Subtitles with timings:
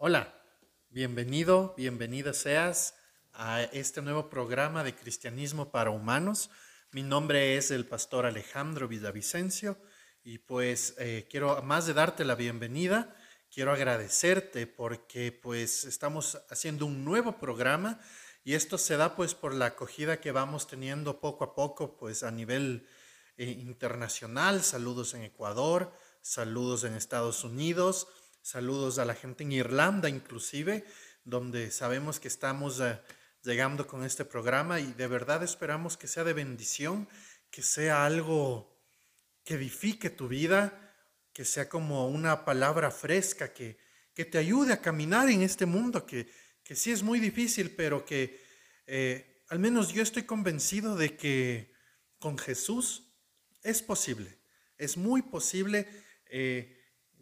[0.00, 0.32] Hola,
[0.90, 2.94] bienvenido, bienvenida seas
[3.32, 6.50] a este nuevo programa de Cristianismo para Humanos.
[6.92, 9.76] Mi nombre es el pastor Alejandro Villavicencio
[10.22, 13.12] y pues eh, quiero, más de darte la bienvenida,
[13.52, 17.98] quiero agradecerte porque pues estamos haciendo un nuevo programa
[18.44, 22.22] y esto se da pues por la acogida que vamos teniendo poco a poco pues
[22.22, 22.86] a nivel
[23.36, 24.62] eh, internacional.
[24.62, 25.92] Saludos en Ecuador,
[26.22, 28.06] saludos en Estados Unidos
[28.48, 30.82] Saludos a la gente en Irlanda inclusive,
[31.22, 32.98] donde sabemos que estamos eh,
[33.42, 37.06] llegando con este programa y de verdad esperamos que sea de bendición,
[37.50, 38.74] que sea algo
[39.44, 40.94] que edifique tu vida,
[41.34, 43.76] que sea como una palabra fresca, que,
[44.14, 46.32] que te ayude a caminar en este mundo, que,
[46.64, 48.42] que sí es muy difícil, pero que
[48.86, 51.74] eh, al menos yo estoy convencido de que
[52.18, 53.12] con Jesús
[53.62, 54.38] es posible,
[54.78, 55.86] es muy posible.
[56.30, 56.77] Eh,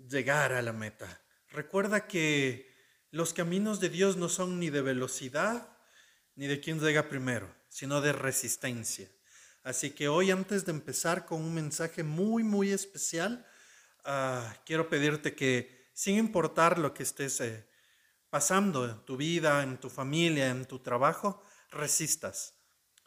[0.09, 1.23] llegar a la meta.
[1.51, 2.75] Recuerda que
[3.11, 5.69] los caminos de Dios no son ni de velocidad
[6.35, 9.11] ni de quién llega primero, sino de resistencia.
[9.63, 13.47] Así que hoy antes de empezar con un mensaje muy, muy especial,
[14.05, 17.67] ah, quiero pedirte que sin importar lo que estés eh,
[18.29, 22.55] pasando en tu vida, en tu familia, en tu trabajo, resistas.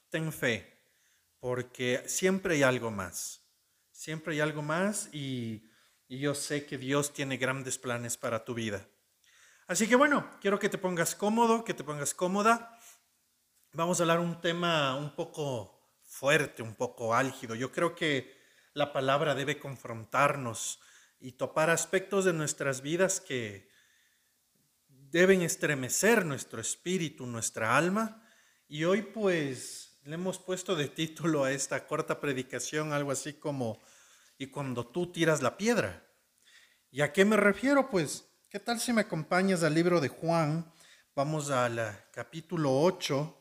[0.10, 0.82] Ten fe,
[1.40, 3.42] porque siempre hay algo más.
[3.92, 5.69] Siempre hay algo más y
[6.10, 8.86] y yo sé que Dios tiene grandes planes para tu vida.
[9.68, 12.80] Así que bueno, quiero que te pongas cómodo, que te pongas cómoda.
[13.74, 17.54] Vamos a hablar un tema un poco fuerte, un poco álgido.
[17.54, 18.36] Yo creo que
[18.74, 20.80] la palabra debe confrontarnos
[21.20, 23.70] y topar aspectos de nuestras vidas que
[24.88, 28.28] deben estremecer nuestro espíritu, nuestra alma.
[28.68, 33.80] Y hoy pues le hemos puesto de título a esta corta predicación algo así como
[34.40, 36.08] y cuando tú tiras la piedra.
[36.90, 37.90] ¿Y a qué me refiero?
[37.90, 40.74] Pues, ¿qué tal si me acompañas al libro de Juan?
[41.14, 43.36] Vamos al capítulo 8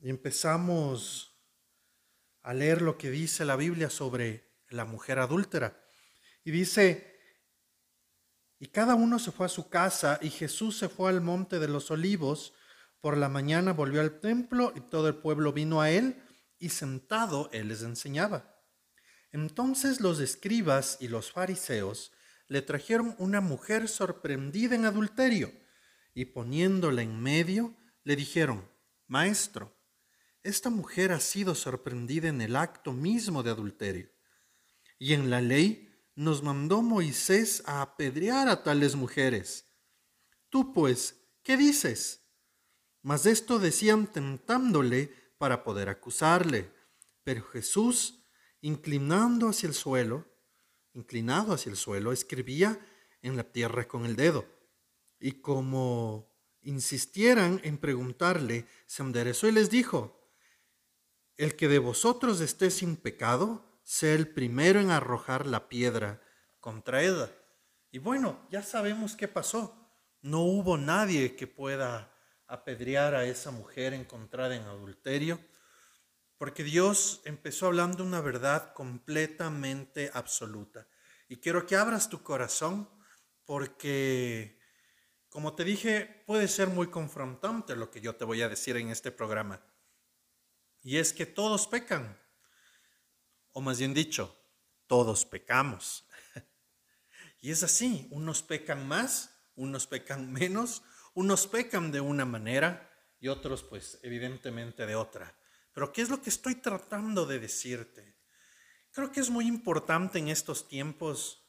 [0.00, 1.34] y empezamos
[2.42, 5.82] a leer lo que dice la Biblia sobre la mujer adúltera.
[6.44, 7.18] Y dice,
[8.58, 11.68] y cada uno se fue a su casa y Jesús se fue al monte de
[11.68, 12.52] los olivos.
[13.00, 16.22] Por la mañana volvió al templo y todo el pueblo vino a él
[16.58, 18.53] y sentado él les enseñaba.
[19.34, 22.12] Entonces los escribas y los fariseos
[22.46, 25.52] le trajeron una mujer sorprendida en adulterio
[26.14, 28.70] y poniéndola en medio le dijeron,
[29.08, 29.76] Maestro,
[30.44, 34.08] esta mujer ha sido sorprendida en el acto mismo de adulterio.
[35.00, 39.66] Y en la ley nos mandó Moisés a apedrear a tales mujeres.
[40.48, 42.24] Tú pues, ¿qué dices?
[43.02, 46.70] Mas esto decían tentándole para poder acusarle.
[47.24, 48.23] Pero Jesús,
[48.64, 50.24] inclinando hacia el suelo,
[50.94, 52.78] inclinado hacia el suelo, escribía
[53.20, 54.46] en la tierra con el dedo.
[55.20, 56.32] Y como
[56.62, 60.18] insistieran en preguntarle, se enderezó y les dijo,
[61.36, 66.22] el que de vosotros esté sin pecado, sea el primero en arrojar la piedra
[66.58, 67.30] contra ella.
[67.90, 69.76] Y bueno, ya sabemos qué pasó.
[70.22, 72.10] No hubo nadie que pueda
[72.46, 75.38] apedrear a esa mujer encontrada en adulterio.
[76.44, 80.86] Porque Dios empezó hablando una verdad completamente absoluta.
[81.26, 82.86] Y quiero que abras tu corazón
[83.46, 84.60] porque,
[85.30, 88.90] como te dije, puede ser muy confrontante lo que yo te voy a decir en
[88.90, 89.64] este programa.
[90.82, 92.20] Y es que todos pecan.
[93.52, 94.38] O más bien dicho,
[94.86, 96.06] todos pecamos.
[97.40, 100.82] Y es así, unos pecan más, unos pecan menos,
[101.14, 105.34] unos pecan de una manera y otros pues evidentemente de otra.
[105.74, 108.14] Pero ¿qué es lo que estoy tratando de decirte?
[108.92, 111.44] Creo que es muy importante en estos tiempos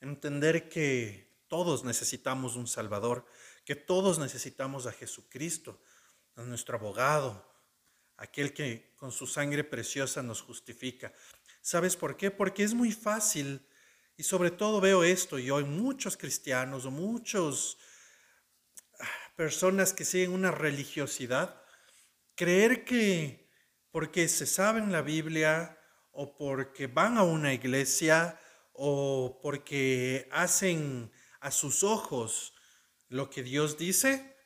[0.00, 3.24] entender que todos necesitamos un Salvador,
[3.64, 5.80] que todos necesitamos a Jesucristo,
[6.34, 7.48] a nuestro abogado,
[8.16, 11.12] aquel que con su sangre preciosa nos justifica.
[11.62, 12.32] ¿Sabes por qué?
[12.32, 13.64] Porque es muy fácil,
[14.16, 17.76] y sobre todo veo esto, y hoy muchos cristianos o muchas
[18.98, 19.04] ah,
[19.36, 21.62] personas que siguen una religiosidad,
[22.36, 23.50] creer que
[23.90, 25.78] porque se saben la Biblia
[26.12, 28.38] o porque van a una iglesia
[28.72, 31.10] o porque hacen
[31.40, 32.54] a sus ojos
[33.08, 34.36] lo que Dios dice,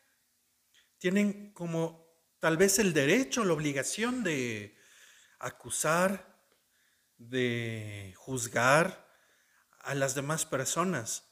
[0.99, 2.07] tienen como
[2.39, 4.77] tal vez el derecho, la obligación de
[5.39, 6.45] acusar,
[7.17, 9.09] de juzgar
[9.81, 11.25] a las demás personas.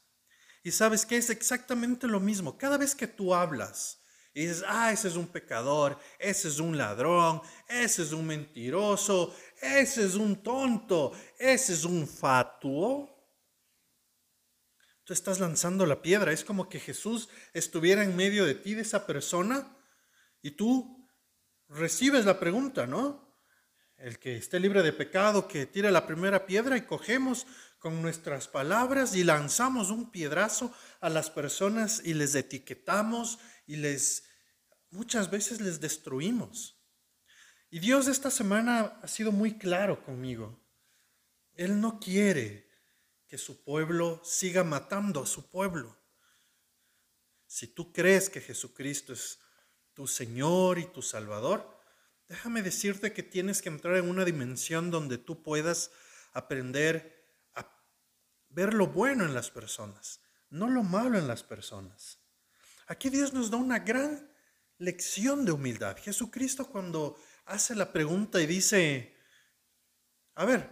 [0.63, 2.57] Y sabes que es exactamente lo mismo.
[2.57, 3.98] Cada vez que tú hablas,
[4.41, 10.05] dices, ah, ese es un pecador, ese es un ladrón, ese es un mentiroso, ese
[10.05, 13.09] es un tonto, ese es un fatuo.
[15.03, 16.31] tú estás lanzando la piedra.
[16.31, 19.75] Es como que Jesús estuviera en medio de ti, de esa persona,
[20.41, 21.07] y tú
[21.67, 23.27] recibes la pregunta, ¿no?
[23.97, 27.45] El que esté libre de pecado, que tire la primera piedra y cogemos
[27.79, 34.28] con nuestras palabras y lanzamos un piedrazo a las personas y les etiquetamos y les
[34.91, 36.79] muchas veces les destruimos.
[37.69, 40.59] Y Dios esta semana ha sido muy claro conmigo.
[41.53, 42.67] Él no quiere
[43.27, 45.95] que su pueblo siga matando a su pueblo.
[47.45, 49.39] Si tú crees que Jesucristo es
[49.93, 51.79] tu Señor y tu Salvador,
[52.27, 55.91] déjame decirte que tienes que entrar en una dimensión donde tú puedas
[56.33, 57.69] aprender a
[58.49, 62.19] ver lo bueno en las personas, no lo malo en las personas.
[62.87, 64.31] Aquí Dios nos da una gran
[64.79, 65.97] lección de humildad.
[65.97, 69.15] Jesucristo cuando hace la pregunta y dice,
[70.35, 70.69] a ver,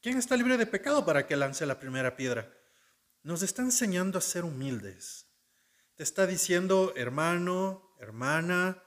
[0.00, 2.52] ¿quién está libre de pecado para que lance la primera piedra?
[3.22, 5.26] Nos está enseñando a ser humildes.
[5.94, 8.82] Te está diciendo, hermano, hermana,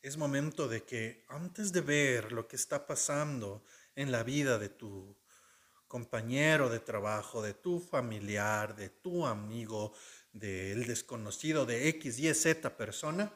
[0.00, 3.64] es momento de que antes de ver lo que está pasando
[3.94, 5.16] en la vida de tu
[5.86, 9.92] compañero de trabajo, de tu familiar, de tu amigo,
[10.34, 13.32] del desconocido, de X, Y, Z persona,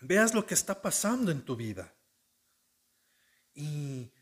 [0.00, 1.92] veas lo que está pasando en tu vida.
[3.52, 4.12] Y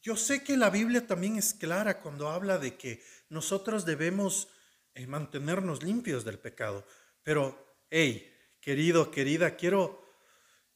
[0.00, 4.48] yo sé que la Biblia también es clara cuando habla de que nosotros debemos
[4.94, 6.86] eh, mantenernos limpios del pecado.
[7.22, 10.04] Pero, hey, querido, querida, quiero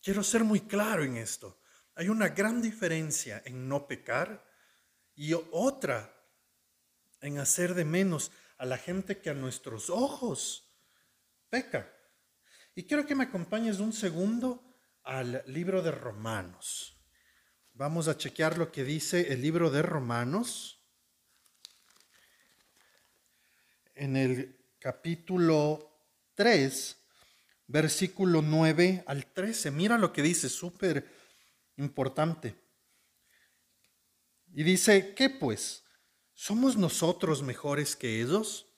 [0.03, 1.61] Quiero ser muy claro en esto.
[1.95, 4.45] Hay una gran diferencia en no pecar
[5.15, 6.15] y otra
[7.21, 10.69] en hacer de menos a la gente que a nuestros ojos
[11.49, 11.91] peca.
[12.75, 14.63] Y quiero que me acompañes un segundo
[15.05, 16.97] al libro de Romanos.
[17.73, 20.85] Vamos a chequear lo que dice el libro de Romanos.
[23.95, 26.05] En el capítulo
[26.35, 26.97] 3,
[27.69, 29.71] versículo 9 al 13.
[29.71, 31.09] Mira lo que dice, súper
[31.77, 32.57] importante.
[34.53, 35.85] Y dice, ¿qué pues?
[36.41, 38.69] ¿Somos nosotros mejores que ellos?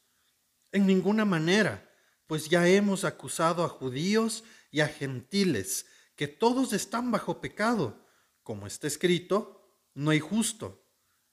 [0.72, 1.92] En ninguna manera,
[2.26, 5.84] pues ya hemos acusado a judíos y a gentiles,
[6.16, 8.08] que todos están bajo pecado.
[8.42, 10.82] Como está escrito, no hay justo,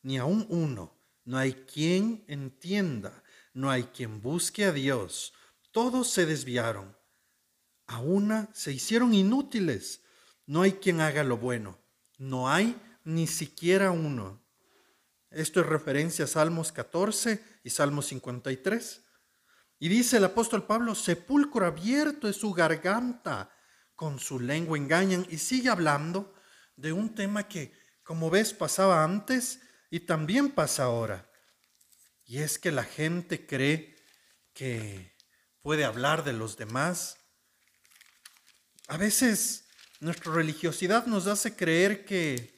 [0.01, 5.31] ni aun uno, no hay quien entienda, no hay quien busque a Dios.
[5.71, 6.93] Todos se desviaron
[7.85, 10.01] a una se hicieron inútiles.
[10.45, 11.79] No hay quien haga lo bueno.
[12.17, 12.75] No hay
[13.05, 14.45] ni siquiera uno.
[15.29, 19.01] Esto es referencia a Salmos 14 y Salmos 53.
[19.79, 23.51] Y dice el apóstol Pablo, sepulcro abierto es su garganta,
[23.95, 26.33] con su lengua engañan y sigue hablando
[26.75, 29.59] de un tema que, como ves, pasaba antes
[29.89, 31.29] y también pasa ahora.
[32.25, 33.95] Y es que la gente cree
[34.53, 35.15] que
[35.61, 37.17] puede hablar de los demás
[38.87, 39.65] a veces
[39.99, 42.56] nuestra religiosidad nos hace creer que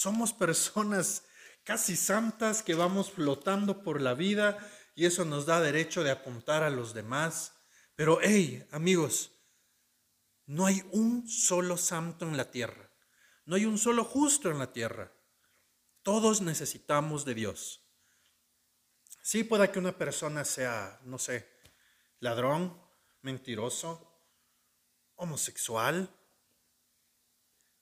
[0.00, 1.26] somos personas
[1.62, 4.56] casi santas que vamos flotando por la vida
[4.94, 7.52] y eso nos da derecho de apuntar a los demás.
[7.96, 9.30] Pero hey, amigos,
[10.46, 12.90] no hay un solo santo en la tierra.
[13.44, 15.12] No hay un solo justo en la tierra.
[16.02, 17.86] Todos necesitamos de Dios.
[19.22, 21.46] Sí puede que una persona sea, no sé,
[22.20, 22.82] ladrón,
[23.20, 24.18] mentiroso,
[25.16, 26.08] homosexual,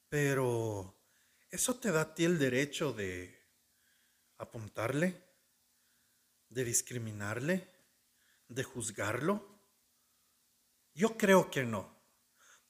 [0.08, 0.97] pero
[1.50, 3.38] ¿eso te da a ti el derecho de
[4.36, 5.22] apuntarle,
[6.48, 7.68] de discriminarle,
[8.48, 9.60] de juzgarlo?
[10.94, 11.96] Yo creo que no.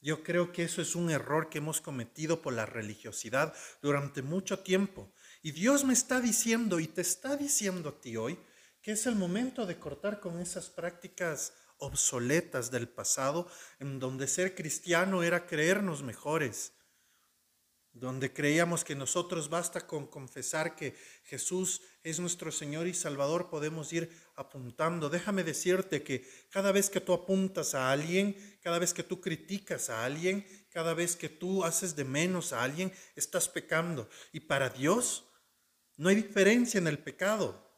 [0.00, 4.60] Yo creo que eso es un error que hemos cometido por la religiosidad durante mucho
[4.60, 5.12] tiempo.
[5.42, 8.38] Y Dios me está diciendo y te está diciendo a ti hoy
[8.80, 14.54] que es el momento de cortar con esas prácticas obsoletas del pasado, en donde ser
[14.54, 16.72] cristiano era creernos mejores,
[18.00, 23.92] donde creíamos que nosotros basta con confesar que Jesús es nuestro Señor y Salvador, podemos
[23.92, 25.10] ir apuntando.
[25.10, 29.90] Déjame decirte que cada vez que tú apuntas a alguien, cada vez que tú criticas
[29.90, 34.08] a alguien, cada vez que tú haces de menos a alguien, estás pecando.
[34.32, 35.24] Y para Dios
[35.96, 37.68] no hay diferencia en el pecado.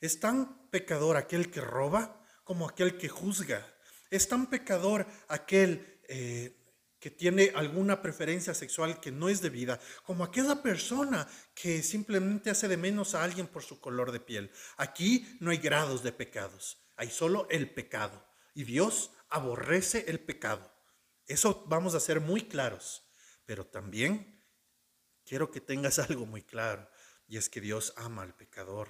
[0.00, 3.66] Es tan pecador aquel que roba como aquel que juzga.
[4.10, 6.56] Es tan pecador aquel eh,
[6.98, 12.68] que tiene alguna preferencia sexual que no es debida, como aquella persona que simplemente hace
[12.68, 14.50] de menos a alguien por su color de piel.
[14.76, 18.26] Aquí no hay grados de pecados, hay solo el pecado.
[18.54, 20.72] Y Dios aborrece el pecado.
[21.26, 23.02] Eso vamos a ser muy claros.
[23.44, 24.42] Pero también
[25.24, 26.88] quiero que tengas algo muy claro,
[27.28, 28.88] y es que Dios ama al pecador.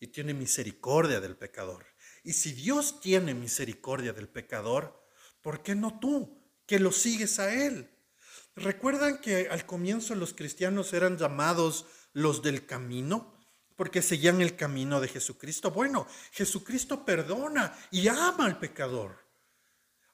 [0.00, 1.86] y tiene misericordia del pecador.
[2.24, 5.02] Y si Dios tiene misericordia del pecador,
[5.40, 7.90] ¿por qué no tú, que lo sigues a Él?
[8.56, 13.34] ¿Recuerdan que al comienzo los cristianos eran llamados los del camino?
[13.76, 15.72] Porque seguían el camino de Jesucristo.
[15.72, 19.24] Bueno, Jesucristo perdona y ama al pecador.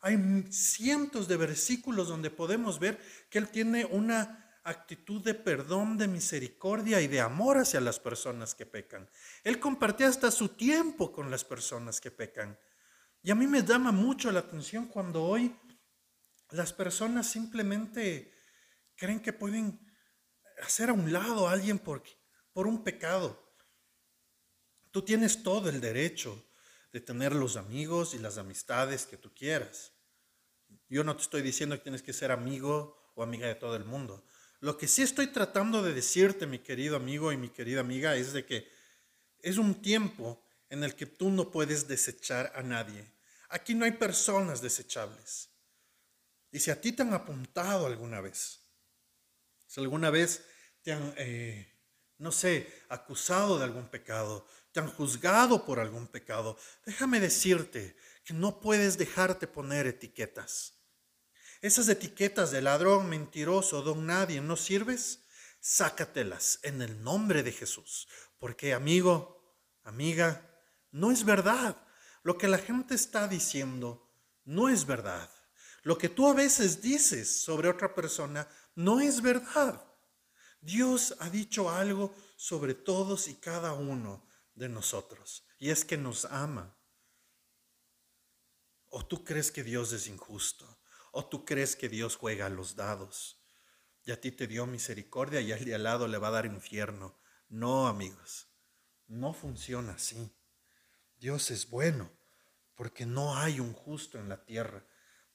[0.00, 0.16] Hay
[0.50, 7.00] cientos de versículos donde podemos ver que Él tiene una actitud de perdón, de misericordia
[7.00, 9.08] y de amor hacia las personas que pecan.
[9.44, 12.58] Él compartía hasta su tiempo con las personas que pecan.
[13.22, 15.54] Y a mí me llama mucho la atención cuando hoy
[16.52, 18.34] las personas simplemente
[18.96, 19.80] creen que pueden
[20.62, 22.02] hacer a un lado a alguien por,
[22.52, 23.54] por un pecado.
[24.90, 26.44] Tú tienes todo el derecho
[26.92, 29.92] de tener los amigos y las amistades que tú quieras.
[30.88, 33.84] Yo no te estoy diciendo que tienes que ser amigo o amiga de todo el
[33.84, 34.24] mundo.
[34.60, 38.32] Lo que sí estoy tratando de decirte, mi querido amigo y mi querida amiga, es
[38.32, 38.68] de que
[39.38, 43.10] es un tiempo en el que tú no puedes desechar a nadie.
[43.48, 45.48] Aquí no hay personas desechables.
[46.50, 48.60] Y si a ti te han apuntado alguna vez,
[49.66, 50.44] si alguna vez
[50.82, 51.72] te han, eh,
[52.18, 58.34] no sé, acusado de algún pecado, te han juzgado por algún pecado, déjame decirte que
[58.34, 60.74] no puedes dejarte poner etiquetas.
[61.60, 65.24] Esas etiquetas de ladrón, mentiroso, don nadie, ¿no sirves?
[65.60, 68.08] Sácatelas en el nombre de Jesús.
[68.38, 70.50] Porque amigo, amiga,
[70.90, 71.76] no es verdad.
[72.22, 74.10] Lo que la gente está diciendo
[74.44, 75.30] no es verdad.
[75.82, 79.84] Lo que tú a veces dices sobre otra persona no es verdad.
[80.60, 85.44] Dios ha dicho algo sobre todos y cada uno de nosotros.
[85.58, 86.76] Y es que nos ama.
[88.88, 90.80] ¿O tú crees que Dios es injusto?
[91.12, 93.40] ¿O tú crees que Dios juega a los dados?
[94.04, 96.46] Y a ti te dio misericordia y al de al lado le va a dar
[96.46, 97.16] infierno.
[97.48, 98.48] No, amigos,
[99.06, 100.34] no funciona así.
[101.16, 102.10] Dios es bueno
[102.74, 104.84] porque no hay un justo en la tierra.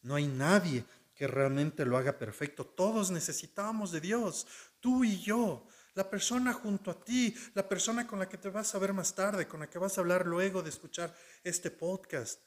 [0.06, 0.86] No hay nadie
[1.16, 2.64] que realmente lo haga perfecto.
[2.64, 4.46] Todos necesitamos de Dios,
[4.80, 8.76] tú y yo, la persona junto a ti, la persona con la que te vas
[8.76, 12.40] a ver más tarde, con la que vas a hablar luego de escuchar este podcast.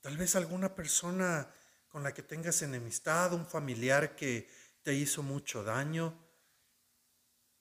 [0.00, 1.52] Tal vez alguna persona
[1.90, 4.48] con la que tengas enemistad, un familiar que
[4.82, 6.18] te hizo mucho daño.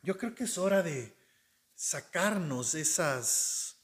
[0.01, 1.13] Yo creo que es hora de
[1.75, 3.75] sacarnos esas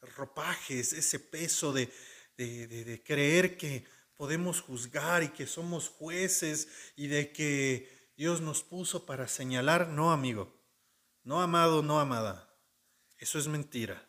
[0.00, 1.92] ropajes, ese peso de,
[2.36, 3.84] de, creer que
[4.22, 9.88] podemos juzgar y que somos jueces y de que Dios nos puso para señalar.
[9.88, 10.54] No, amigo,
[11.24, 12.48] no amado, no amada.
[13.18, 14.08] Eso es mentira.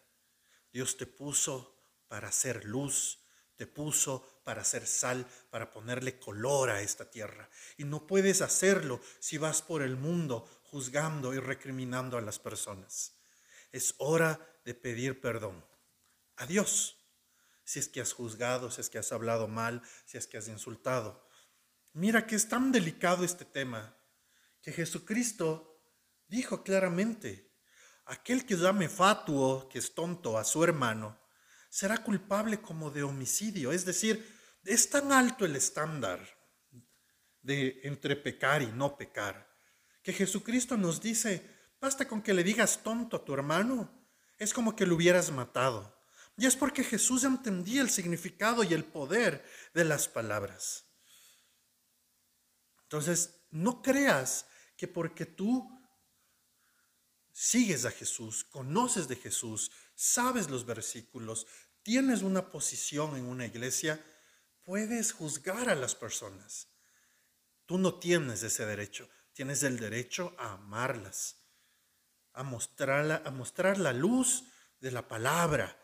[0.71, 1.75] Dios te puso
[2.07, 3.23] para hacer luz,
[3.55, 7.49] te puso para hacer sal, para ponerle color a esta tierra.
[7.77, 13.15] Y no puedes hacerlo si vas por el mundo juzgando y recriminando a las personas.
[13.71, 15.65] Es hora de pedir perdón
[16.35, 17.02] a Dios.
[17.63, 20.47] Si es que has juzgado, si es que has hablado mal, si es que has
[20.47, 21.27] insultado.
[21.93, 23.95] Mira que es tan delicado este tema
[24.61, 25.81] que Jesucristo
[26.27, 27.53] dijo claramente,
[28.05, 31.19] aquel que llame fatuo, que es tonto, a su hermano,
[31.69, 33.71] será culpable como de homicidio.
[33.71, 34.25] Es decir,
[34.63, 36.25] es tan alto el estándar
[37.41, 39.49] de entre pecar y no pecar,
[40.01, 44.75] que Jesucristo nos dice, basta con que le digas tonto a tu hermano, es como
[44.75, 45.93] que lo hubieras matado.
[46.37, 50.85] Y es porque Jesús entendía el significado y el poder de las palabras.
[52.83, 55.69] Entonces, no creas que porque tú
[57.31, 61.47] sigues a Jesús, conoces de Jesús, sabes los versículos,
[61.81, 64.03] tienes una posición en una iglesia,
[64.63, 66.69] puedes juzgar a las personas.
[67.65, 71.37] Tú no tienes ese derecho, tienes el derecho a amarlas,
[72.33, 74.45] a, mostrarla, a mostrar la luz
[74.79, 75.77] de la palabra,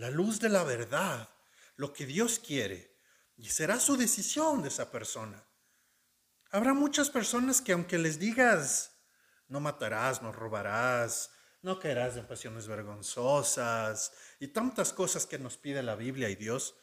[0.00, 1.28] la luz de la verdad,
[1.76, 2.96] lo que Dios quiere.
[3.36, 5.44] Y será su decisión de esa persona.
[6.50, 8.92] Habrá muchas personas que aunque les digas,
[9.48, 11.30] no matarás, no robarás,
[11.60, 16.76] no caerás en pasiones vergonzosas y tantas cosas que nos pide la Biblia y Dios,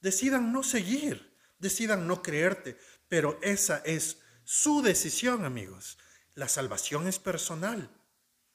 [0.00, 2.78] decidan no seguir, decidan no creerte,
[3.08, 5.98] pero esa es su decisión, amigos.
[6.34, 7.90] La salvación es personal.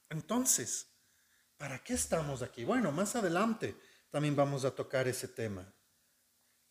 [0.08, 0.88] Entonces,
[1.58, 2.64] ¿para qué estamos aquí?
[2.64, 3.76] Bueno, más adelante
[4.10, 5.74] también vamos a tocar ese tema.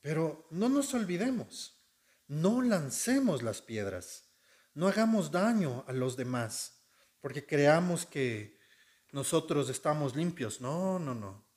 [0.01, 1.83] Pero no nos olvidemos,
[2.27, 4.29] no lancemos las piedras,
[4.73, 6.83] no hagamos daño a los demás,
[7.19, 8.57] porque creamos que
[9.11, 10.61] nosotros estamos limpios.
[10.61, 11.47] No, no, no.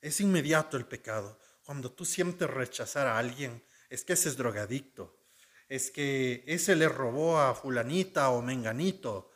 [0.00, 1.38] Es inmediato el pecado.
[1.64, 5.20] Cuando tú sientes rechazar a alguien, es que ese es drogadicto,
[5.68, 9.30] es que ese le robó a fulanita o menganito,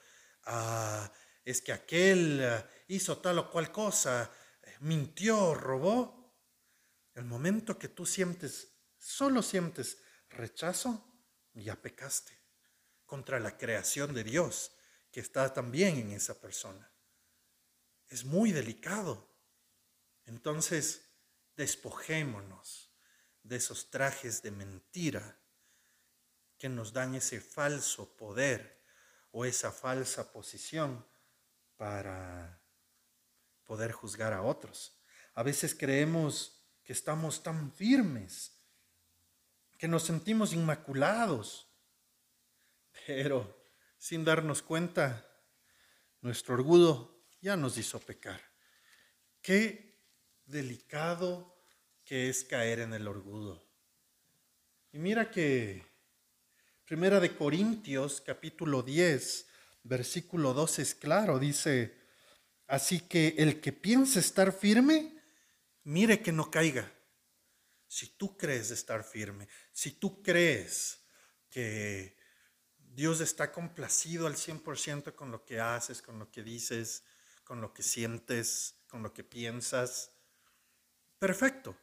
[0.46, 1.10] ah,
[1.44, 2.42] es que aquel
[2.88, 4.30] hizo tal o cual cosa,
[4.84, 6.36] mintió, robó,
[7.14, 9.98] el momento que tú sientes, solo sientes
[10.28, 11.10] rechazo,
[11.54, 12.38] ya pecaste
[13.06, 14.76] contra la creación de Dios
[15.10, 16.92] que está también en esa persona.
[18.08, 19.34] Es muy delicado.
[20.26, 21.02] Entonces,
[21.56, 22.92] despojémonos
[23.42, 25.40] de esos trajes de mentira
[26.58, 28.84] que nos dan ese falso poder
[29.30, 31.06] o esa falsa posición
[31.76, 32.63] para
[33.66, 34.99] poder juzgar a otros.
[35.35, 38.52] A veces creemos que estamos tan firmes,
[39.78, 41.68] que nos sentimos inmaculados,
[43.06, 43.64] pero
[43.99, 45.26] sin darnos cuenta,
[46.21, 48.40] nuestro orgullo ya nos hizo pecar.
[49.40, 49.99] Qué
[50.47, 51.56] delicado
[52.04, 53.66] que es caer en el orgullo.
[54.92, 55.85] Y mira que
[56.87, 59.47] Primera de Corintios capítulo 10,
[59.85, 62.03] versículo 12 es claro, dice,
[62.74, 65.16] así que el que piense estar firme,
[65.84, 66.92] mire que no caiga.
[67.86, 70.98] Si tú crees estar firme, si tú crees
[71.48, 72.16] que
[72.76, 77.04] Dios está complacido al 100% con lo que haces, con lo que dices,
[77.44, 80.10] con lo que sientes, con lo que piensas,
[81.18, 81.76] perfecto.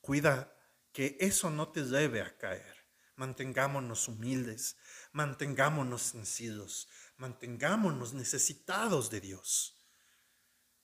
[0.00, 0.56] Cuida
[0.92, 2.76] que eso no te lleve a caer.
[3.16, 4.76] Mantengámonos humildes,
[5.10, 9.75] mantengámonos sencillos, mantengámonos necesitados de Dios.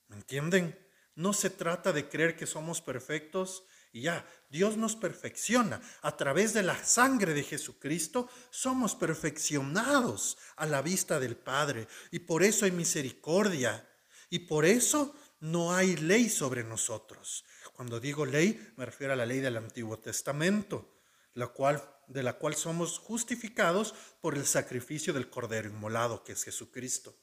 [0.07, 0.77] ¿Me entienden?
[1.15, 5.79] No se trata de creer que somos perfectos y ya, Dios nos perfecciona.
[6.01, 11.87] A través de la sangre de Jesucristo somos perfeccionados a la vista del Padre.
[12.09, 13.87] Y por eso hay misericordia.
[14.31, 17.45] Y por eso no hay ley sobre nosotros.
[17.73, 20.97] Cuando digo ley, me refiero a la ley del Antiguo Testamento,
[21.35, 26.43] la cual de la cual somos justificados por el sacrificio del Cordero inmolado, que es
[26.43, 27.15] Jesucristo.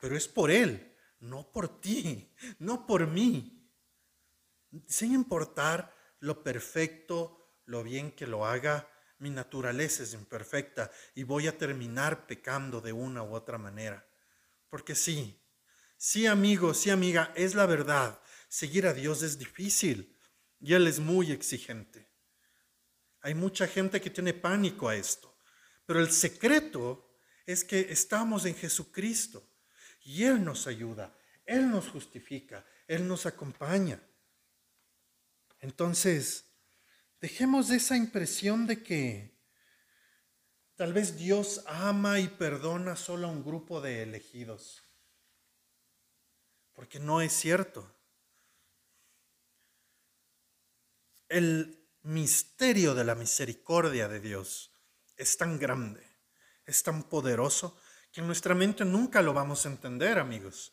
[0.00, 0.93] Pero es por Él,
[1.24, 3.70] no por ti, no por mí.
[4.86, 11.46] Sin importar lo perfecto, lo bien que lo haga, mi naturaleza es imperfecta y voy
[11.46, 14.06] a terminar pecando de una u otra manera.
[14.68, 15.40] Porque sí,
[15.96, 18.20] sí amigo, sí amiga, es la verdad.
[18.48, 20.18] Seguir a Dios es difícil
[20.60, 22.10] y Él es muy exigente.
[23.20, 25.38] Hay mucha gente que tiene pánico a esto,
[25.86, 29.53] pero el secreto es que estamos en Jesucristo
[30.04, 34.00] y Él nos ayuda, Él nos justifica, Él nos acompaña.
[35.60, 36.44] Entonces,
[37.20, 39.34] dejemos esa impresión de que
[40.76, 44.82] tal vez Dios ama y perdona solo a un grupo de elegidos,
[46.74, 47.90] porque no es cierto.
[51.28, 54.70] El misterio de la misericordia de Dios
[55.16, 56.06] es tan grande,
[56.66, 57.80] es tan poderoso,
[58.14, 60.72] que en nuestra mente nunca lo vamos a entender, amigos.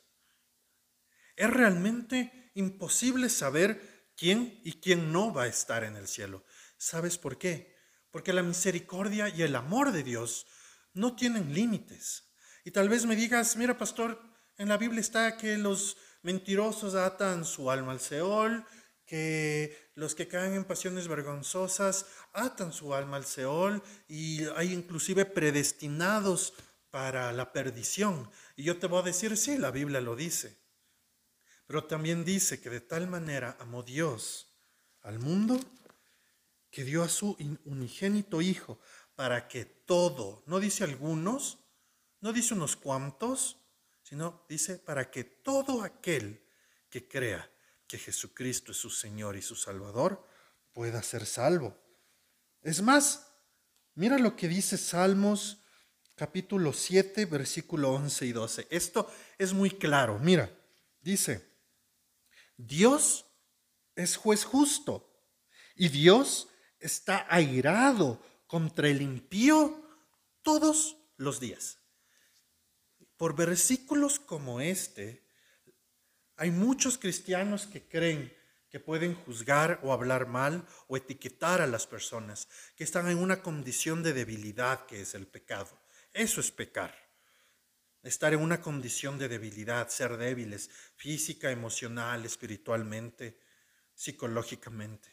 [1.36, 6.46] Es realmente imposible saber quién y quién no va a estar en el cielo.
[6.78, 7.76] ¿Sabes por qué?
[8.12, 10.46] Porque la misericordia y el amor de Dios
[10.94, 12.32] no tienen límites.
[12.64, 14.22] Y tal vez me digas, mira pastor,
[14.60, 18.64] en la Biblia está que los mentirosos atan su alma al Seol,
[19.08, 25.26] que los que caen en pasiones vergonzosas atan su alma al Seol y hay inclusive
[25.26, 26.54] predestinados
[26.92, 28.30] para la perdición.
[28.56, 30.60] Y yo te voy a decir, sí, la Biblia lo dice.
[31.66, 34.54] Pero también dice que de tal manera amó Dios
[35.02, 35.60] al mundo
[36.70, 38.80] que dio a su unigénito Hijo
[39.16, 41.60] para que todo, no dice algunos,
[42.20, 43.58] no dice unos cuantos,
[44.04, 46.44] sino dice para que todo aquel
[46.90, 47.50] que crea
[47.88, 50.26] que Jesucristo es su Señor y su Salvador,
[50.74, 51.78] pueda ser salvo.
[52.62, 53.34] Es más,
[53.96, 55.61] mira lo que dice Salmos
[56.22, 58.68] capítulo 7, versículo 11 y 12.
[58.70, 60.20] Esto es muy claro.
[60.20, 60.56] Mira,
[61.02, 61.44] dice,
[62.56, 63.26] Dios
[63.96, 65.12] es juez justo
[65.74, 66.48] y Dios
[66.80, 69.84] está airado contra el impío
[70.44, 71.80] todos los días.
[73.18, 75.26] Por versículos como este,
[76.36, 78.32] hay muchos cristianos que creen
[78.70, 83.42] que pueden juzgar o hablar mal o etiquetar a las personas que están en una
[83.42, 85.82] condición de debilidad que es el pecado.
[86.14, 86.94] Eso es pecar.
[88.04, 93.40] Estar en una condición de debilidad, ser débiles física, emocional, espiritualmente,
[93.94, 95.10] psicológicamente.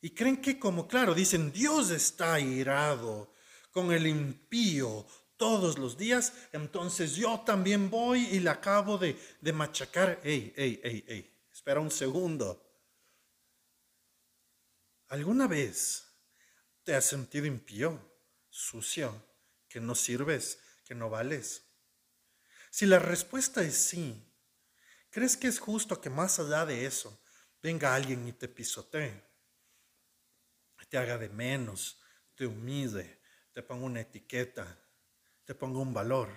[0.00, 3.34] Y creen que como, claro, dicen, Dios está irado
[3.70, 9.52] con el impío todos los días, entonces yo también voy y le acabo de, de
[9.52, 10.20] machacar.
[10.22, 12.64] Ey, ey, ey, ey, espera un segundo.
[15.08, 16.04] ¿Alguna vez
[16.84, 17.98] te has sentido impío,
[18.50, 19.27] sucio,
[19.68, 21.64] que no sirves, que no vales?
[22.70, 24.32] Si la respuesta es sí,
[25.10, 27.20] ¿crees que es justo que más allá de eso
[27.62, 29.28] venga alguien y te pisotee?
[30.88, 32.00] Te haga de menos,
[32.34, 33.20] te humille,
[33.52, 34.78] te ponga una etiqueta,
[35.44, 36.30] te ponga un valor.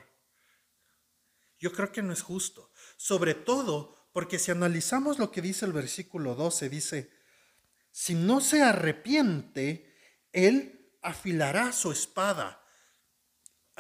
[1.58, 5.72] Yo creo que no es justo, sobre todo porque si analizamos lo que dice el
[5.72, 7.14] versículo 12, dice,
[7.92, 9.96] si no se arrepiente,
[10.34, 12.61] él afilará su espada.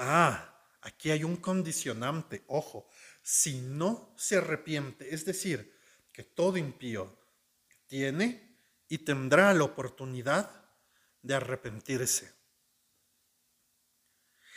[0.03, 2.89] Ah, aquí hay un condicionante, ojo,
[3.21, 5.77] si no se arrepiente, es decir,
[6.11, 7.15] que todo impío
[7.85, 10.65] tiene y tendrá la oportunidad
[11.21, 12.33] de arrepentirse.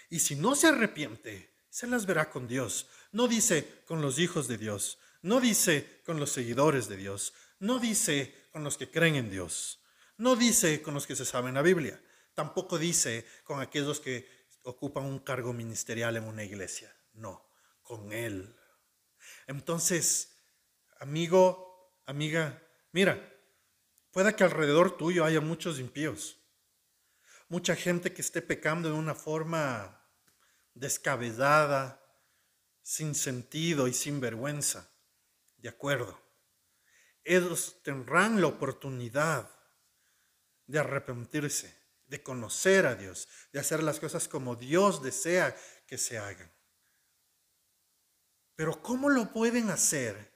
[0.09, 2.88] Y si no se arrepiente, se las verá con Dios.
[3.12, 7.78] No dice con los hijos de Dios, no dice con los seguidores de Dios, no
[7.78, 9.78] dice con los que creen en Dios,
[10.16, 12.00] no dice con los que se saben la Biblia,
[12.33, 14.34] tampoco dice con aquellos que
[14.64, 17.48] ocupan un cargo ministerial en una iglesia, no,
[17.83, 18.57] con Él.
[19.46, 20.42] Entonces,
[20.98, 23.33] amigo, amiga, mira,
[24.11, 26.38] puede que alrededor tuyo haya muchos impíos,
[27.48, 30.00] mucha gente que esté pecando de una forma
[30.74, 32.00] descabezada,
[32.83, 34.90] sin sentido y sin vergüenza.
[35.57, 36.20] De acuerdo.
[37.24, 39.50] Ellos tendrán la oportunidad
[40.66, 41.74] de arrepentirse,
[42.14, 46.48] de conocer a Dios, de hacer las cosas como Dios desea que se hagan.
[48.55, 50.33] Pero ¿cómo lo pueden hacer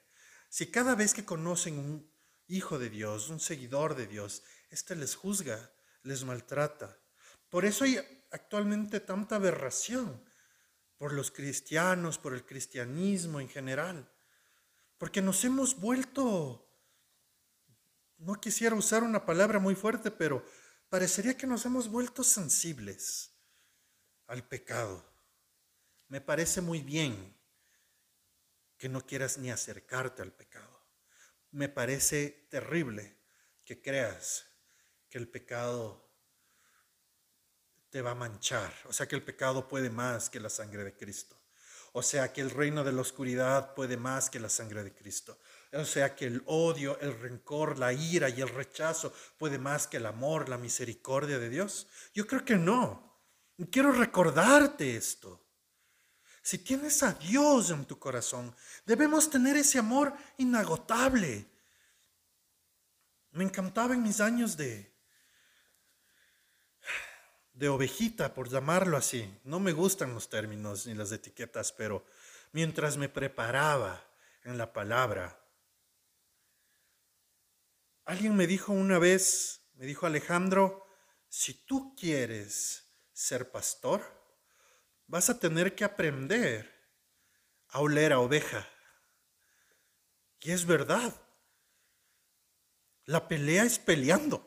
[0.49, 2.13] si cada vez que conocen un
[2.49, 5.71] hijo de Dios, un seguidor de Dios, éste les juzga,
[6.03, 6.99] les maltrata?
[7.49, 7.97] Por eso hay
[8.33, 10.29] actualmente tanta aberración
[10.97, 14.13] por los cristianos, por el cristianismo en general.
[14.97, 16.69] Porque nos hemos vuelto,
[18.17, 20.45] no quisiera usar una palabra muy fuerte, pero
[20.89, 23.35] parecería que nos hemos vuelto sensibles
[24.27, 25.05] al pecado.
[26.09, 27.37] Me parece muy bien
[28.79, 30.87] que no quieras ni acercarte al pecado.
[31.51, 33.19] Me parece terrible
[33.65, 34.47] que creas
[35.09, 36.09] que el pecado
[37.91, 40.97] te va a manchar, o sea que el pecado puede más que la sangre de
[40.97, 41.39] Cristo.
[41.93, 45.39] O sea que el reino de la oscuridad puede más que la sangre de Cristo.
[45.73, 49.99] O sea que el odio, el rencor, la ira y el rechazo puede más que
[49.99, 51.87] el amor, la misericordia de Dios.
[52.15, 53.21] Yo creo que no.
[53.71, 55.45] Quiero recordarte esto.
[56.41, 58.55] Si tienes a Dios en tu corazón,
[58.87, 61.45] debemos tener ese amor inagotable.
[63.33, 64.91] Me encantaba en mis años de,
[67.53, 69.31] de ovejita, por llamarlo así.
[69.45, 72.07] No me gustan los términos ni las etiquetas, pero
[72.53, 74.03] mientras me preparaba
[74.45, 75.38] en la palabra,
[78.09, 80.87] alguien me dijo una vez, me dijo Alejandro,
[81.29, 84.03] si tú quieres ser pastor,
[85.07, 86.75] vas a tener que aprender
[87.69, 88.67] a oler a oveja.
[90.41, 91.15] Y es verdad.
[93.05, 94.43] La pelea es peleando.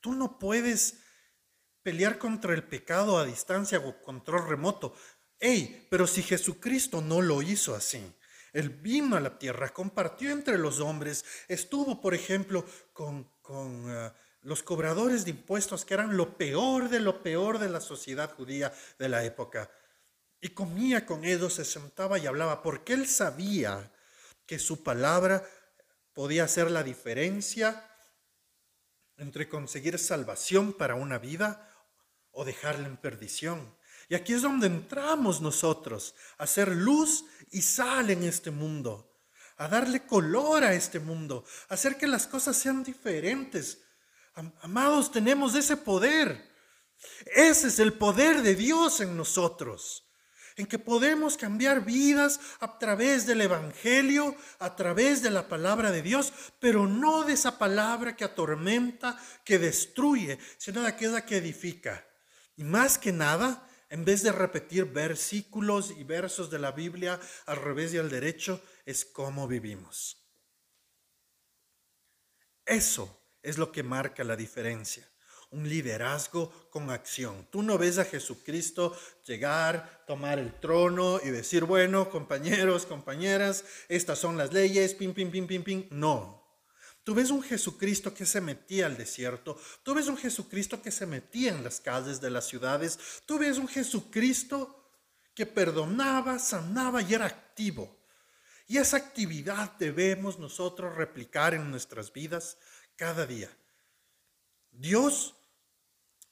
[0.00, 0.98] Tú no puedes
[1.82, 4.94] pelear contra el pecado a distancia o control remoto.
[5.40, 8.04] Ey, pero si Jesucristo no lo hizo así,
[8.56, 12.64] Él vino a la tierra, compartió entre los hombres, estuvo, por ejemplo,
[12.94, 17.82] con, uh, los cobradores de impuestos, que eran lo peor de lo peor de la
[17.82, 19.70] sociedad judía de la época,
[20.40, 23.92] y comía con ellos, se sentaba y hablaba, porque Él sabía
[24.46, 25.46] que su palabra
[26.14, 27.90] podía hacer la diferencia
[29.18, 31.70] entre conseguir salvación para una vida
[32.30, 33.76] o dejarla en perdición.
[34.08, 39.12] Y aquí es donde entramos nosotros, a hacer luz y sal en este mundo,
[39.56, 43.82] a darle color a este mundo, a hacer que las cosas sean diferentes.
[44.62, 46.54] Amados, tenemos ese poder.
[47.34, 50.06] Ese es el poder de Dios en nosotros
[50.56, 56.00] en que podemos cambiar vidas a través del Evangelio, a través de la palabra de
[56.00, 62.02] Dios, pero no de esa palabra que atormenta, que destruye, sino de aquella que edifica.
[62.56, 67.56] Y más que nada, en vez de repetir versículos y versos de la Biblia al
[67.56, 70.16] revés y al derecho, es cómo vivimos.
[72.64, 75.08] Eso es lo que marca la diferencia.
[75.50, 77.46] Un liderazgo con acción.
[77.50, 84.18] Tú no ves a Jesucristo llegar, tomar el trono y decir, bueno, compañeros, compañeras, estas
[84.18, 85.86] son las leyes, pim, pim, pim, pim, pim.
[85.90, 86.45] No.
[87.06, 91.06] Tú ves un Jesucristo que se metía al desierto, tú ves un Jesucristo que se
[91.06, 94.90] metía en las calles de las ciudades, tú ves un Jesucristo
[95.32, 97.96] que perdonaba, sanaba y era activo.
[98.66, 102.58] Y esa actividad debemos nosotros replicar en nuestras vidas
[102.96, 103.56] cada día.
[104.72, 105.36] Dios,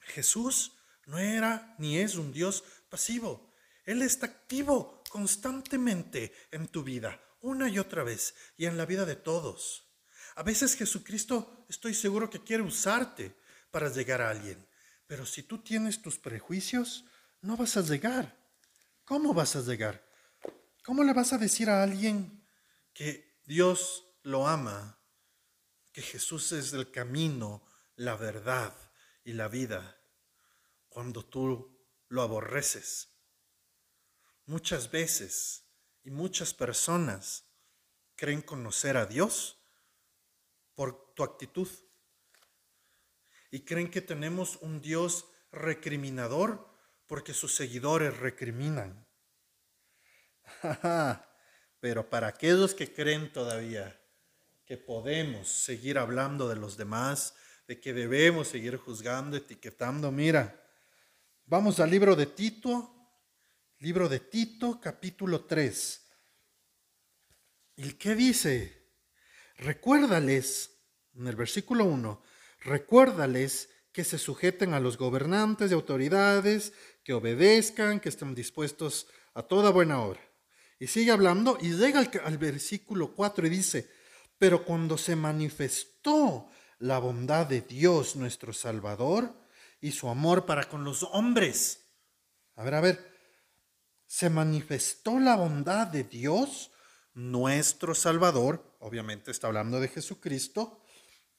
[0.01, 0.73] Jesús,
[1.05, 3.49] no era ni es un Dios pasivo.
[3.85, 9.05] Él está activo constantemente en tu vida, una y otra vez, y en la vida
[9.05, 9.84] de todos.
[10.35, 13.35] A veces Jesucristo estoy seguro que quiere usarte
[13.71, 14.67] para llegar a alguien,
[15.07, 17.05] pero si tú tienes tus prejuicios,
[17.41, 18.37] no vas a llegar.
[19.05, 20.05] ¿Cómo vas a llegar?
[20.83, 22.45] ¿Cómo le vas a decir a alguien
[22.93, 24.99] que Dios lo ama,
[25.93, 28.75] que Jesús es el camino, la verdad
[29.23, 29.97] y la vida,
[30.89, 33.09] cuando tú lo aborreces?
[34.47, 35.63] Muchas veces
[36.03, 37.45] y muchas personas
[38.15, 39.64] creen conocer a Dios
[40.75, 41.67] por tu actitud
[43.51, 46.69] y creen que tenemos un Dios recriminador
[47.07, 49.07] porque sus seguidores recriminan.
[51.79, 54.01] Pero para aquellos que creen todavía
[54.65, 57.35] que podemos seguir hablando de los demás,
[57.67, 60.61] de que debemos seguir juzgando, etiquetando, mira,
[61.45, 62.93] vamos al libro de Tito,
[63.79, 66.07] libro de Tito, capítulo 3.
[67.77, 68.84] ¿Y qué dice?
[69.57, 70.71] Recuérdales,
[71.15, 72.21] en el versículo 1,
[72.61, 79.43] recuérdales que se sujeten a los gobernantes y autoridades, que obedezcan, que estén dispuestos a
[79.43, 80.19] toda buena obra.
[80.79, 83.89] Y sigue hablando y llega al, versículo 4 y dice,
[84.37, 89.33] pero cuando se manifestó la bondad de Dios nuestro Salvador
[89.79, 91.85] y su amor para con los hombres.
[92.55, 93.15] A ver, a ver,
[94.05, 96.71] se manifestó la bondad de Dios
[97.13, 100.79] nuestro Salvador, obviamente está hablando de Jesucristo,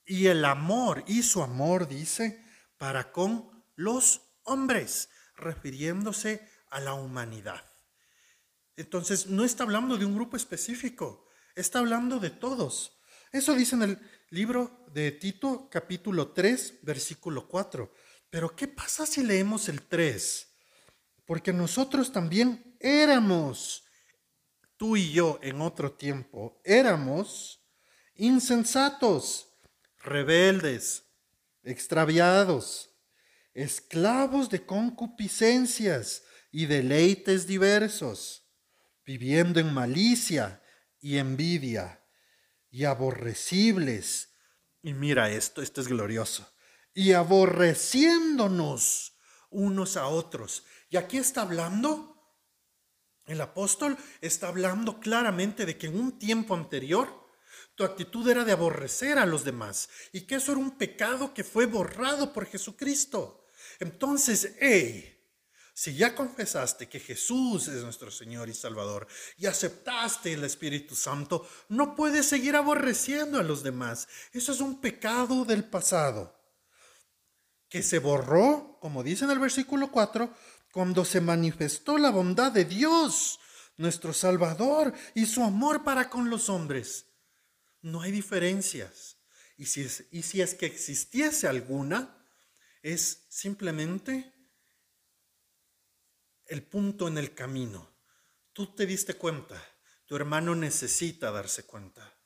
[0.04, 2.44] y el amor y su amor, dice,
[2.76, 7.64] para con los hombres, refiriéndose a la humanidad.
[8.74, 12.98] Entonces, no está hablando de un grupo específico, está hablando de todos.
[13.30, 17.92] Eso dice en el libro de Tito, capítulo 3, versículo 4.
[18.28, 20.52] Pero, ¿qué pasa si leemos el 3?
[21.24, 23.84] Porque nosotros también éramos,
[24.76, 27.62] tú y yo en otro tiempo, éramos
[28.14, 29.48] insensatos,
[30.02, 31.04] rebeldes,
[31.62, 32.90] extraviados,
[33.54, 38.48] esclavos de concupiscencias y deleites diversos,
[39.04, 40.62] viviendo en malicia
[41.00, 42.02] y envidia
[42.70, 44.34] y aborrecibles.
[44.82, 46.52] Y mira esto, esto es glorioso.
[46.94, 49.16] Y aborreciéndonos
[49.50, 50.64] unos a otros.
[50.90, 52.15] Y aquí está hablando,
[53.26, 57.26] el apóstol está hablando claramente de que en un tiempo anterior,
[57.74, 61.44] tu actitud era de aborrecer a los demás y que eso era un pecado que
[61.44, 63.44] fue borrado por Jesucristo.
[63.80, 65.16] Entonces, hey,
[65.74, 71.46] si ya confesaste que Jesús es nuestro Señor y Salvador y aceptaste el Espíritu Santo,
[71.68, 74.08] no puedes seguir aborreciendo a los demás.
[74.32, 76.34] Eso es un pecado del pasado
[77.68, 80.32] que se borró, como dice en el versículo 4,
[80.76, 83.40] cuando se manifestó la bondad de Dios,
[83.78, 87.06] nuestro Salvador, y su amor para con los hombres.
[87.80, 89.16] No hay diferencias.
[89.56, 92.22] Y si es, y si es que existiese alguna,
[92.82, 94.34] es simplemente
[96.44, 97.96] el punto en el camino.
[98.52, 99.58] Tú te diste cuenta,
[100.04, 102.18] tu hermano necesita darse cuenta,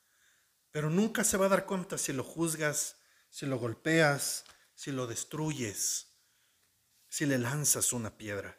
[0.73, 2.97] pero nunca se va a dar cuenta si lo juzgas,
[3.29, 6.10] si lo golpeas, si lo destruyes,
[7.11, 8.57] si le lanzas una piedra.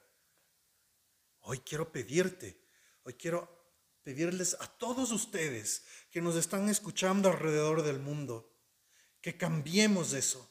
[1.40, 2.62] Hoy quiero pedirte,
[3.04, 3.50] hoy quiero
[4.04, 8.54] pedirles a todos ustedes que nos están escuchando alrededor del mundo,
[9.22, 10.48] que cambiemos eso.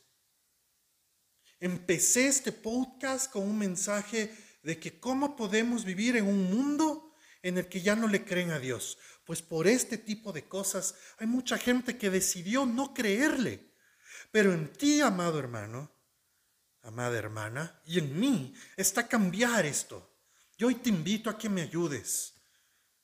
[1.61, 7.59] Empecé este podcast con un mensaje de que cómo podemos vivir en un mundo en
[7.59, 8.97] el que ya no le creen a Dios.
[9.27, 13.75] Pues por este tipo de cosas hay mucha gente que decidió no creerle.
[14.31, 16.00] Pero en ti, amado hermano,
[16.83, 20.11] amada hermana, y en mí está cambiar esto.
[20.57, 22.35] Yo hoy te invito a que me ayudes.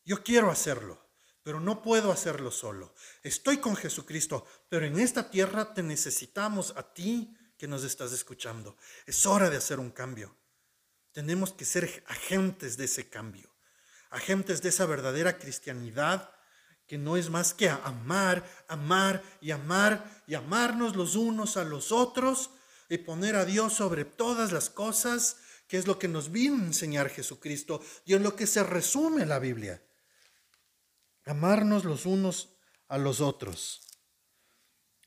[0.05, 1.01] Yo quiero hacerlo,
[1.43, 2.95] pero no puedo hacerlo solo.
[3.23, 8.77] Estoy con Jesucristo, pero en esta tierra te necesitamos a ti que nos estás escuchando.
[9.07, 10.37] Es hora de hacer un cambio.
[11.13, 13.51] Tenemos que ser agentes de ese cambio,
[14.11, 16.31] agentes de esa verdadera cristianidad
[16.87, 21.91] que no es más que amar, amar y amar y amarnos los unos a los
[21.91, 22.51] otros
[22.89, 26.67] y poner a Dios sobre todas las cosas, que es lo que nos vino a
[26.67, 29.83] enseñar Jesucristo y en lo que se resume la Biblia.
[31.25, 32.57] Amarnos los unos
[32.89, 33.83] a los otros.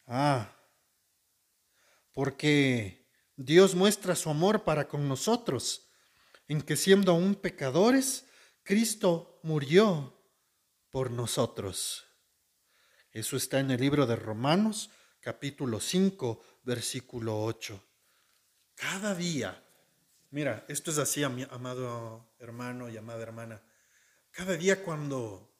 [0.05, 0.55] Ah,
[2.13, 5.89] porque Dios muestra su amor para con nosotros
[6.49, 8.25] en que siendo aún pecadores,
[8.63, 10.19] Cristo murió
[10.89, 12.05] por nosotros.
[13.11, 14.89] Eso está en el libro de Romanos,
[15.21, 17.83] capítulo 5, versículo 8.
[18.75, 19.61] Cada día,
[20.31, 23.61] mira, esto es así, amado hermano y amada hermana,
[24.31, 25.51] Cada día cuando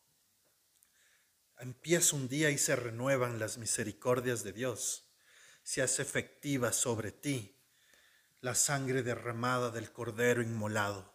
[1.59, 5.11] empieza un día y se renuevan las misericordias de Dios,
[5.63, 7.57] se hace efectiva sobre ti
[8.41, 11.13] la sangre derramada del Cordero inmolado,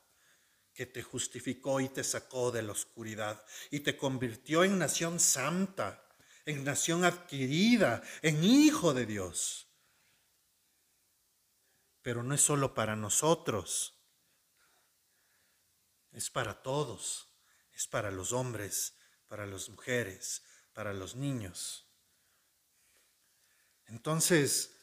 [0.75, 6.04] que te justificó y te sacó de la oscuridad y te convirtió en nación santa,
[6.47, 9.69] en nación adquirida, en hijo de Dios.
[12.03, 13.95] Pero no es solo para nosotros,
[16.13, 17.29] es para todos,
[17.73, 18.95] es para los hombres,
[19.27, 21.87] para las mujeres, para los niños.
[23.87, 24.77] Entonces,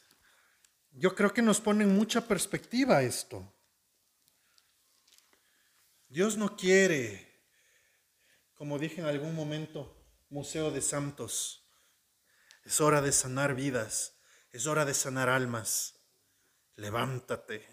[0.90, 3.52] yo creo que nos pone en mucha perspectiva esto.
[6.08, 7.46] Dios no quiere,
[8.54, 10.01] como dije en algún momento,
[10.32, 11.68] museo de santos.
[12.64, 14.18] Es hora de sanar vidas,
[14.50, 15.94] es hora de sanar almas.
[16.74, 17.68] Levántate,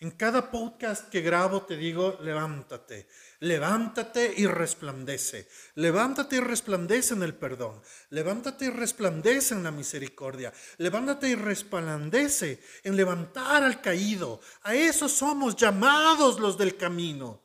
[0.00, 3.06] en cada podcast que grabo te digo, levántate,
[3.40, 10.54] levántate y resplandece, levántate y resplandece en el perdón, levántate y resplandece en la misericordia,
[10.78, 14.40] levántate y resplandece en levantar al caído.
[14.62, 17.42] A eso somos llamados los del camino,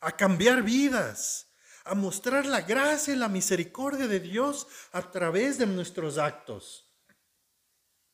[0.00, 1.47] a cambiar vidas,
[1.88, 6.86] a mostrar la gracia y la misericordia de Dios a través de nuestros actos,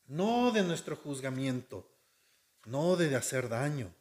[0.05, 1.95] no de nuestro juzgamiento
[2.65, 3.93] no de hacer daño.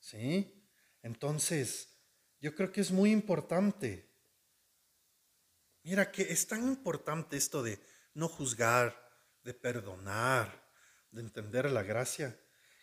[0.00, 0.64] ¿Sí?
[1.02, 1.88] Entonces,
[2.40, 4.08] yo creo que es muy importante.
[5.82, 7.80] Mira que es tan importante esto de
[8.14, 8.96] no juzgar,
[9.42, 10.68] de perdonar,
[11.10, 12.38] de entender la gracia,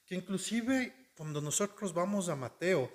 [0.06, 2.92] que inclusive cuando nosotros vamos a Mateo,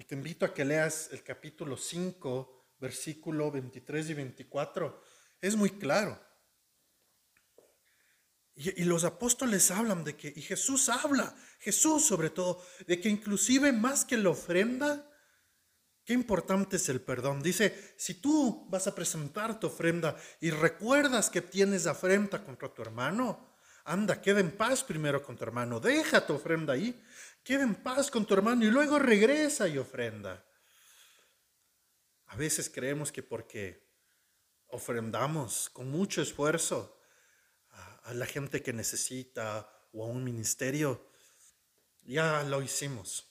[0.00, 5.02] te invito a que leas el capítulo 5, versículo 23 y 24,
[5.40, 6.18] es muy claro.
[8.54, 13.72] Y, los apóstoles hablan de que, y Jesús habla, Jesús sobre todo, de que inclusive
[13.72, 15.10] más que la ofrenda,
[16.04, 17.42] qué importante es el perdón.
[17.42, 22.82] Dice, si tú vas a presentar tu ofrenda y recuerdas que tienes afrenta contra tu
[22.82, 27.02] hermano, anda, queda en paz primero con tu hermano, deja tu ofrenda ahí,
[27.42, 30.44] queda en paz con tu hermano y luego regresa y ofrenda.
[32.26, 33.86] A veces creemos que porque
[34.68, 36.98] ofrendamos con mucho esfuerzo,
[38.04, 41.06] a la gente que necesita o a un ministerio,
[42.02, 43.28] ya lo hicimos.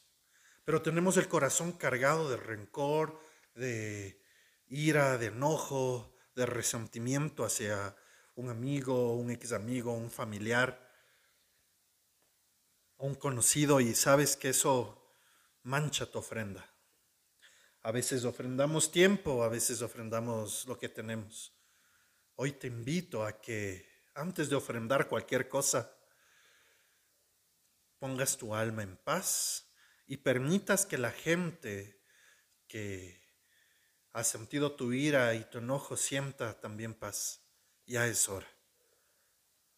[0.63, 3.19] Pero tenemos el corazón cargado de rencor,
[3.55, 4.21] de
[4.67, 7.95] ira, de enojo, de resentimiento hacia
[8.35, 10.90] un amigo, un ex amigo, un familiar,
[13.01, 15.11] un conocido y sabes que eso
[15.63, 16.71] mancha tu ofrenda.
[17.81, 21.51] A veces ofrendamos tiempo, a veces ofrendamos lo que tenemos.
[22.35, 25.91] Hoy te invito a que antes de ofrendar cualquier cosa,
[27.97, 29.73] pongas tu alma en paz
[30.05, 32.03] y permitas que la gente
[32.67, 33.19] que
[34.13, 37.47] ha sentido tu ira y tu enojo sienta también paz.
[37.87, 38.47] Ya es hora.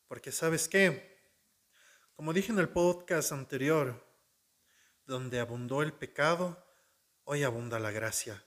[0.09, 1.12] Porque sabes qué,
[2.15, 4.05] como dije en el podcast anterior,
[5.05, 6.63] donde abundó el pecado,
[7.23, 8.45] hoy abunda la gracia,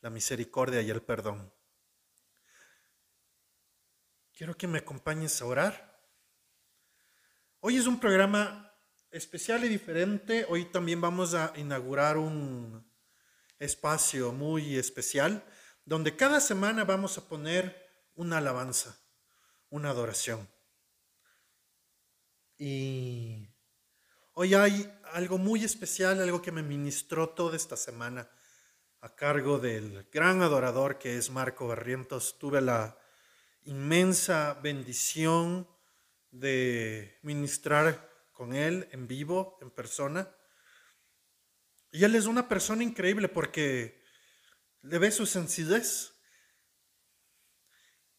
[0.00, 1.52] la misericordia y el perdón.
[4.34, 6.02] Quiero que me acompañes a orar.
[7.60, 8.74] Hoy es un programa
[9.10, 10.44] especial y diferente.
[10.48, 12.92] Hoy también vamos a inaugurar un
[13.58, 15.42] espacio muy especial
[15.84, 18.98] donde cada semana vamos a poner una alabanza,
[19.70, 20.55] una adoración.
[22.58, 23.48] Y
[24.32, 28.30] hoy hay algo muy especial, algo que me ministró toda esta semana
[29.00, 32.38] a cargo del gran adorador que es Marco Barrientos.
[32.38, 32.98] Tuve la
[33.64, 35.68] inmensa bendición
[36.30, 40.34] de ministrar con él en vivo, en persona.
[41.90, 44.02] Y él es una persona increíble porque
[44.80, 46.14] le ve su sencillez.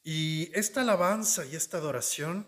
[0.03, 2.47] Y esta alabanza y esta adoración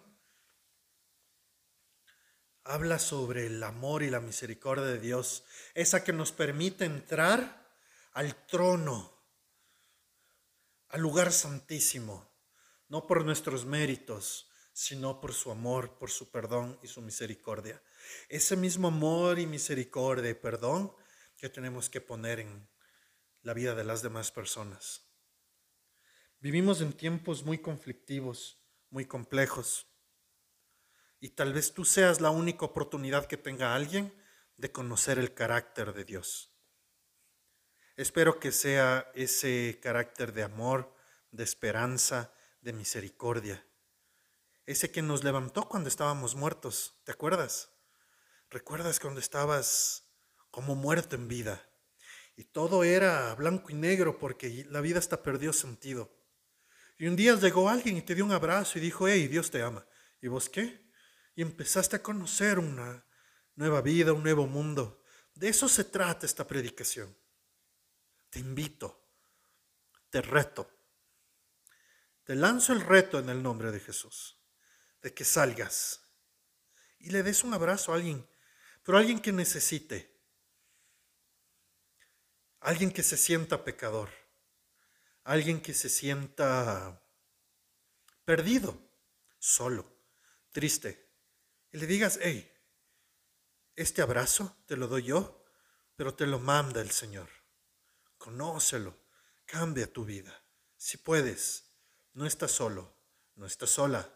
[2.69, 5.43] habla sobre el amor y la misericordia de Dios,
[5.73, 7.67] esa que nos permite entrar
[8.13, 9.11] al trono,
[10.89, 12.29] al lugar santísimo
[12.89, 17.81] no por nuestros méritos, sino por su amor, por su perdón y su misericordia.
[18.27, 20.93] Ese mismo amor y misericordia y perdón
[21.37, 22.67] que tenemos que poner en
[23.43, 25.05] la vida de las demás personas.
[26.39, 28.57] Vivimos en tiempos muy conflictivos,
[28.89, 29.88] muy complejos,
[31.19, 34.13] y tal vez tú seas la única oportunidad que tenga alguien
[34.57, 36.53] de conocer el carácter de Dios.
[37.95, 40.95] Espero que sea ese carácter de amor,
[41.31, 43.65] de esperanza, de misericordia.
[44.65, 47.71] Ese que nos levantó cuando estábamos muertos, ¿te acuerdas?
[48.49, 50.09] ¿Recuerdas cuando estabas
[50.51, 51.61] como muerto en vida.
[52.35, 56.09] Y todo era blanco y negro porque la vida hasta perdió sentido.
[56.97, 59.61] Y un día llegó alguien y te dio un abrazo y dijo, hey, Dios te
[59.61, 59.85] ama.
[60.21, 60.88] ¿Y vos qué?
[61.39, 63.05] Y empezaste a conocer una
[63.55, 65.01] nueva vida, un nuevo mundo.
[65.33, 67.15] De eso se trata esta predicación.
[68.29, 69.07] Te invito,
[70.09, 70.69] te reto,
[72.25, 74.37] te lanzo el reto en el nombre de Jesús,
[75.01, 76.01] de que salgas
[76.99, 78.27] y le des un abrazo a alguien,
[78.83, 80.19] pero a alguien que necesite,
[82.59, 84.09] alguien que se sienta pecador
[85.23, 87.01] alguien que se sienta
[88.25, 88.77] perdido,
[89.37, 89.95] solo,
[90.51, 91.08] triste,
[91.71, 92.51] y le digas, hey,
[93.75, 95.45] este abrazo te lo doy yo,
[95.95, 97.29] pero te lo manda el Señor.
[98.17, 98.97] Conócelo,
[99.45, 100.43] cambia tu vida.
[100.77, 101.65] Si puedes,
[102.13, 102.93] no estás solo,
[103.35, 104.09] no estás sola.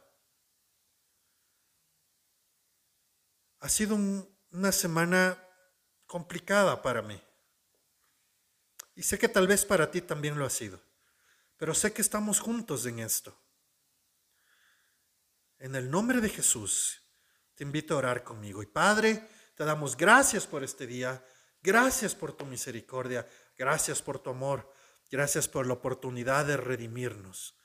[3.60, 5.41] Ha sido una semana
[6.06, 7.22] complicada para mí.
[8.95, 10.82] Y sé que tal vez para ti también lo ha sido.
[11.58, 13.38] Pero sé que estamos juntos en esto.
[15.60, 17.03] En el nombre de Jesús,
[17.56, 18.64] te invito a orar conmigo.
[18.64, 21.24] Y Padre, te damos gracias por este día.
[21.62, 23.28] Gracias por tu misericordia.
[23.58, 24.72] Gracias por tu amor.
[25.10, 27.56] Gracias por la oportunidad de redimirnos.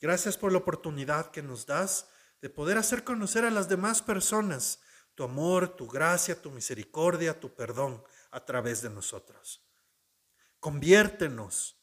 [0.00, 2.08] Gracias por la oportunidad que nos das
[2.40, 4.80] de poder hacer conocer a las demás personas
[5.14, 9.64] tu amor, tu gracia, tu misericordia, tu perdón a través de nosotros.
[10.60, 11.76] Conviértenos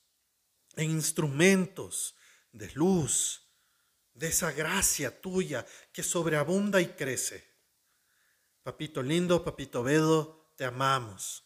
[0.77, 2.15] en instrumentos
[2.53, 3.49] de luz,
[4.13, 7.54] de esa gracia tuya que sobreabunda y crece.
[8.65, 11.43] Papito lindo, papito Bedo, te amamos.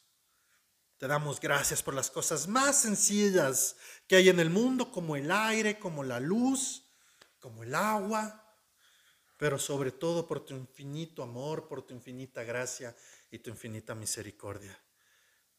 [0.97, 3.75] Te damos gracias por las cosas más sencillas
[4.07, 6.89] que hay en el mundo, como el aire, como la luz,
[7.41, 8.55] como el agua,
[9.35, 12.95] pero sobre todo por tu infinito amor, por tu infinita gracia
[13.29, 14.81] y tu infinita misericordia.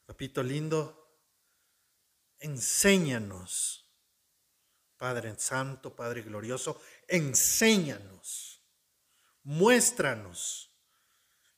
[0.07, 1.15] Papito lindo,
[2.39, 3.87] enséñanos,
[4.97, 8.63] Padre Santo, Padre Glorioso, enséñanos,
[9.43, 10.70] muéstranos,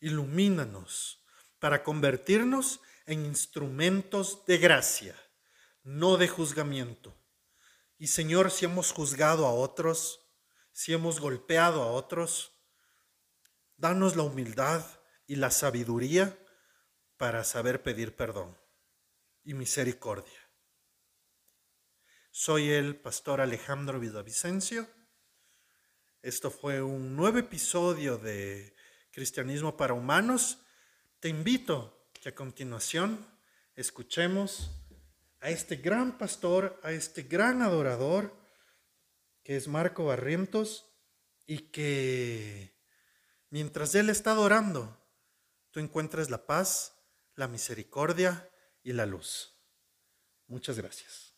[0.04, 1.24] ilumínanos
[1.60, 5.16] para convertirnos en instrumentos de gracia,
[5.84, 7.18] no de juzgamiento.
[7.98, 10.20] Y Señor, si hemos juzgado a otros,
[10.74, 12.52] si hemos golpeado a otros,
[13.78, 14.86] danos la humildad
[15.26, 16.38] y la sabiduría
[17.16, 18.58] para saber pedir perdón
[19.46, 20.50] y misericordia.
[22.30, 24.86] Soy el pastor Alejandro Vidavicencio.
[26.22, 28.76] Esto fue un nuevo episodio de
[29.14, 30.58] Cristianismo para Humanos.
[31.20, 33.24] Te invito que a continuación
[33.76, 34.72] escuchemos
[35.40, 38.36] a este gran pastor, a este gran adorador,
[39.44, 40.90] que es Marco Barrientos,
[41.46, 42.74] y que
[43.52, 44.98] mientras él está adorando,
[45.70, 46.96] tú encuentres la paz,
[47.36, 48.50] la misericordia
[48.82, 49.54] y la luz.
[50.48, 51.33] Muchas gracias.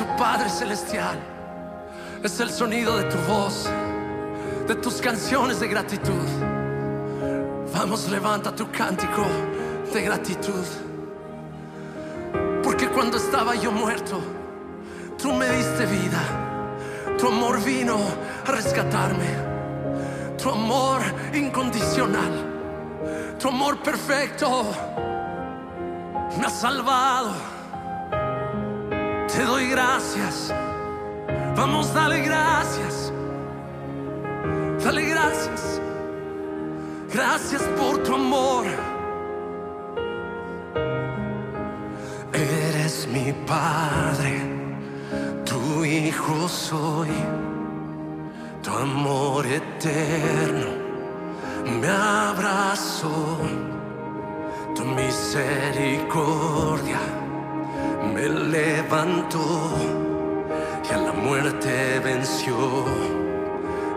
[0.00, 1.18] Tu Padre Celestial.
[2.24, 3.68] Es el sonido de tu voz,
[4.66, 6.26] de tus canciones de gratitud.
[7.74, 9.22] Vamos, levanta tu cántico
[9.92, 10.64] de gratitud.
[12.62, 14.18] Porque cuando estaba yo muerto,
[15.20, 16.22] tú me diste vida.
[17.18, 17.98] Tu amor vino
[18.46, 19.28] a rescatarme.
[20.42, 21.02] Tu amor
[21.34, 23.36] incondicional.
[23.38, 24.64] Tu amor perfecto
[26.38, 27.49] me ha salvado.
[29.32, 30.52] Te doy gracias.
[31.56, 33.12] Vamos, dale gracias.
[34.84, 35.80] Dale gracias.
[37.12, 38.66] Gracias por tu amor.
[42.32, 44.40] Eres mi Padre,
[45.44, 47.10] tu Hijo soy,
[48.62, 50.80] tu amor eterno
[51.80, 53.38] me abrazó,
[54.74, 57.19] tu misericordia
[58.14, 59.70] me levantó
[60.88, 62.56] y a la muerte venció,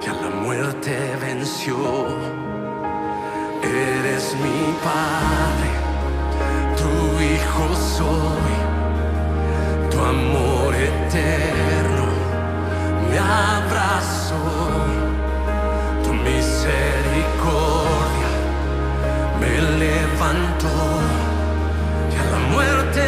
[0.04, 1.76] y a la muerte venció.
[3.64, 5.72] Eres mi Padre,
[6.78, 6.92] tu
[7.24, 7.66] Hijo
[7.98, 8.56] soy,
[9.90, 12.06] tu amor eterno
[13.10, 14.44] me abrazó,
[16.04, 18.32] tu misericordia
[19.40, 20.76] me levantó
[22.12, 23.04] y a la muerte